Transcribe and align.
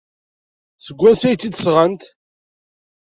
Seg 0.85 0.97
wansi 1.01 1.25
ay 1.27 1.35
tt-id-sɣant? 1.35 2.03